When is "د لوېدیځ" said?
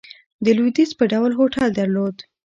0.43-0.91